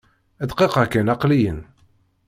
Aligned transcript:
Dqiqa 0.49 0.85
kan! 0.91 1.07
Aqli-yin! 1.13 1.59